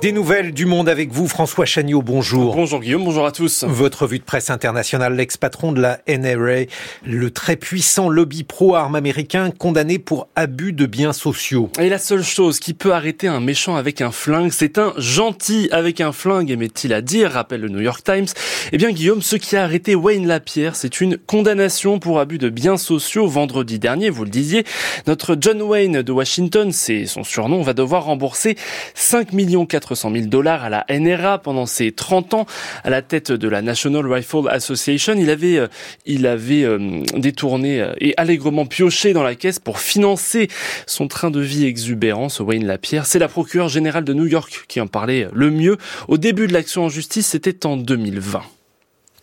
[0.00, 2.54] Des nouvelles du monde avec vous, François Chagnot, bonjour.
[2.54, 3.64] Bonjour Guillaume, bonjour à tous.
[3.64, 6.66] Votre vue de presse internationale, l'ex-patron de la NRA,
[7.04, 11.68] le très puissant lobby pro-armes américain condamné pour abus de biens sociaux.
[11.80, 15.68] Et la seule chose qui peut arrêter un méchant avec un flingue, c'est un gentil
[15.72, 18.28] avec un flingue, aimait-il à dire, rappelle le New York Times.
[18.70, 22.50] Eh bien Guillaume, ce qui a arrêté Wayne Lapierre, c'est une condamnation pour abus de
[22.50, 24.62] biens sociaux vendredi dernier, vous le disiez.
[25.08, 28.54] Notre John Wayne de Washington, c'est son surnom, va devoir rembourser
[28.94, 32.46] 5 millions 4 400 000 dollars à la NRA pendant ses 30 ans
[32.84, 35.14] à la tête de la National Rifle Association.
[35.18, 35.68] Il avait, euh,
[36.06, 40.48] il avait euh, détourné euh, et allègrement pioché dans la caisse pour financer
[40.86, 43.06] son train de vie exubérant, ce Wayne Lapierre.
[43.06, 45.78] C'est la procureure générale de New York qui en parlait le mieux.
[46.08, 48.42] Au début de l'action en justice, c'était en 2020.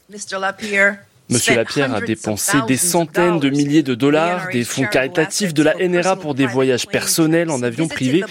[0.10, 0.40] Mr.
[0.40, 0.98] Lapierre
[1.28, 5.74] Monsieur Lapierre a dépensé des centaines de milliers de dollars des fonds caritatifs de la
[5.76, 8.24] NRA pour des voyages personnels en avion privé.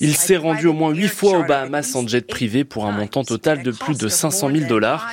[0.00, 3.24] Il s'est rendu au moins huit fois aux Bahamas en jet privé pour un montant
[3.24, 5.10] total de plus de 500 000 dollars.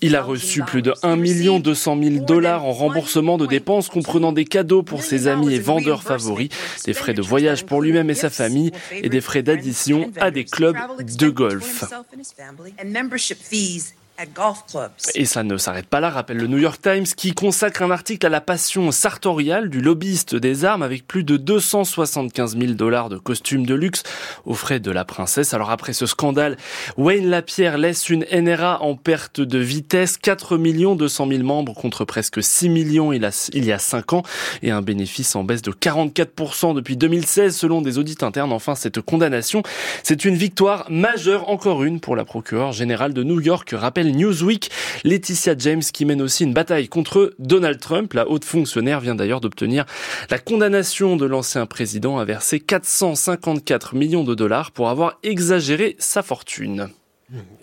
[0.00, 1.16] Il a reçu plus de 1
[1.58, 6.04] 200 000 dollars en remboursement de dépenses comprenant des cadeaux pour ses amis et vendeurs
[6.04, 6.50] favoris,
[6.84, 10.44] des frais de voyage pour lui-même et sa famille et des frais d'addition à des
[10.44, 11.84] clubs de golf.
[15.14, 18.26] Et ça ne s'arrête pas là, rappelle le New York Times, qui consacre un article
[18.26, 23.16] à la passion sartoriale du lobbyiste des armes avec plus de 275 000 dollars de
[23.16, 24.02] costumes de luxe
[24.44, 25.54] aux frais de la princesse.
[25.54, 26.56] Alors après ce scandale,
[26.96, 32.04] Wayne Lapierre laisse une NRA en perte de vitesse, 4 millions 200 000 membres contre
[32.04, 34.22] presque 6 millions il, il y a 5 ans
[34.62, 38.52] et un bénéfice en baisse de 44% depuis 2016 selon des audits internes.
[38.52, 39.62] Enfin, cette condamnation,
[40.02, 44.70] c'est une victoire majeure, encore une, pour la procureure générale de New York, rappelle Newsweek.
[45.04, 48.14] Laetitia James qui mène aussi une bataille contre Donald Trump.
[48.14, 49.84] La haute fonctionnaire vient d'ailleurs d'obtenir
[50.30, 56.22] la condamnation de l'ancien président à verser 454 millions de dollars pour avoir exagéré sa
[56.22, 56.88] fortune.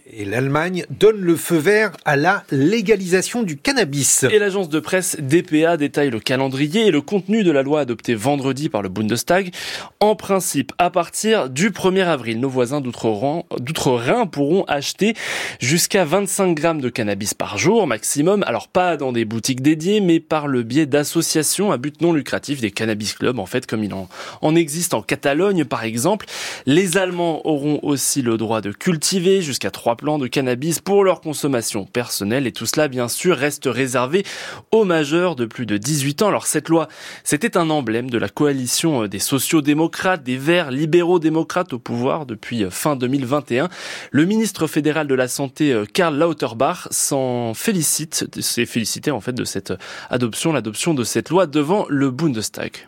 [0.07, 4.23] Et l'Allemagne donne le feu vert à la légalisation du cannabis.
[4.31, 8.13] Et l'agence de presse DPA détaille le calendrier et le contenu de la loi adoptée
[8.13, 9.51] vendredi par le Bundestag.
[9.99, 15.15] En principe, à partir du 1er avril, nos voisins d'outre-Rhin pourront acheter
[15.59, 18.43] jusqu'à 25 grammes de cannabis par jour maximum.
[18.43, 22.61] Alors pas dans des boutiques dédiées, mais par le biais d'associations à but non lucratif,
[22.61, 24.07] des cannabis clubs en fait, comme il en,
[24.43, 26.27] en existe en Catalogne par exemple.
[26.67, 31.21] Les Allemands auront aussi le droit de cultiver jusqu'à 3 plants de cannabis pour leur
[31.21, 34.23] consommation personnelle et tout cela bien sûr reste réservé
[34.71, 36.27] aux majeurs de plus de 18 ans.
[36.27, 36.87] Alors cette loi,
[37.23, 42.63] c'était un emblème de la coalition euh, des sociaux-démocrates, des verts libéraux-démocrates au pouvoir depuis
[42.63, 43.69] euh, fin 2021.
[44.11, 49.33] Le ministre fédéral de la Santé euh, Karl Lauterbach s'en félicite, s'est félicité en fait
[49.33, 49.73] de cette
[50.09, 52.87] adoption, l'adoption de cette loi devant le Bundestag.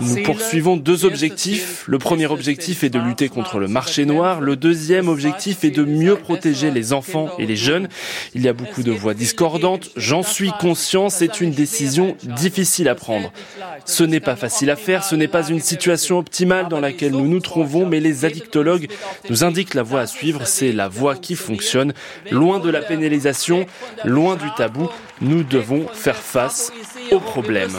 [0.00, 1.84] Nous poursuivons deux objectifs.
[1.86, 4.42] Le premier objectif est de lutter contre le marché noir.
[4.42, 7.88] Le deuxième objectif est de mieux protéger les enfants et les jeunes.
[8.34, 9.88] Il y a beaucoup de voix discordantes.
[9.96, 11.08] J'en suis conscient.
[11.08, 13.32] C'est une décision difficile à prendre.
[13.86, 15.04] Ce n'est pas facile à faire.
[15.04, 18.88] Ce n'est pas une situation optimale dans laquelle nous nous trouvons, mais les addictologues
[19.30, 20.46] nous indiquent la voie à suivre.
[20.46, 21.94] C'est la voie qui fonctionne.
[22.30, 23.64] Loin de la pénalisation,
[24.04, 24.90] loin du tabou,
[25.22, 26.72] nous devons faire face
[27.12, 27.70] aux problèmes.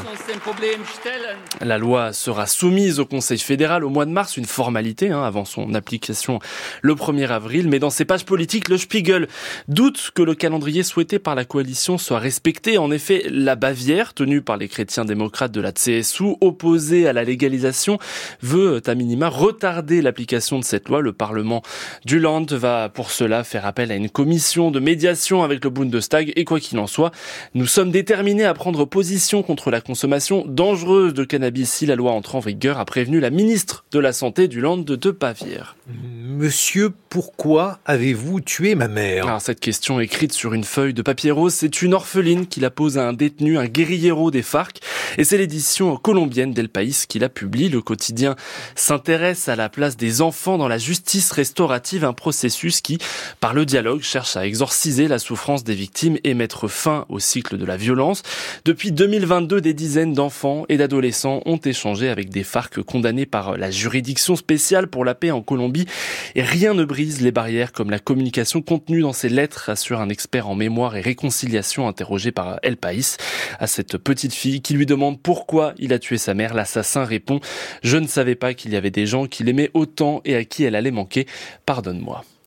[1.62, 5.46] La loi sera soumise au Conseil fédéral au mois de mars, une formalité hein, avant
[5.46, 6.40] son application
[6.82, 7.68] le 1er avril.
[7.68, 9.28] Mais dans ses pages politiques, le Spiegel
[9.68, 12.78] doute que le calendrier souhaité par la coalition soit respecté.
[12.78, 17.24] En effet, la Bavière, tenue par les chrétiens démocrates de la CSU, opposée à la
[17.24, 17.98] légalisation,
[18.42, 21.02] veut à minima retarder l'application de cette loi.
[21.02, 21.62] Le Parlement
[22.06, 26.34] du Land va pour cela faire appel à une commission de médiation avec le Bundestag.
[26.36, 27.12] Et quoi qu'il en soit,
[27.54, 32.11] nous sommes déterminés à prendre position contre la consommation dangereuse de cannabis si la loi
[32.11, 35.75] entre en vigueur, a prévenu la ministre de la Santé du Land de Bavière.
[35.88, 39.25] Monsieur, pourquoi avez-vous tué ma mère?
[39.25, 42.69] Alors, Cette question écrite sur une feuille de papier rose, c'est une orpheline qui la
[42.69, 44.79] pose à un détenu, un guérillero des FARC.
[45.17, 47.69] Et c'est l'édition colombienne d'El País qui la publie.
[47.69, 48.35] Le quotidien
[48.75, 52.99] s'intéresse à la place des enfants dans la justice restaurative, un processus qui,
[53.40, 57.58] par le dialogue, cherche à exorciser la souffrance des victimes et mettre fin au cycle
[57.58, 58.22] de la violence.
[58.66, 63.72] Depuis 2022, des dizaines d'enfants et d'adolescents ont échangé avec des FARC condamnés par la
[63.72, 65.86] juridiction spéciale pour la paix en Colombie.
[66.36, 70.09] Et rien ne brise les barrières comme la communication contenue dans ces lettres, assure un
[70.09, 73.16] expert en mémoire et réconciliation interrogé par El País.
[73.59, 77.40] À cette petite fille qui lui demande pourquoi il a tué sa mère, l'assassin répond
[77.84, 80.66] «Je ne savais pas qu'il y avait des gens qui l'aimaient autant et à qui
[80.66, 81.28] elle allait manquer.
[81.66, 82.26] Pardonne-moi».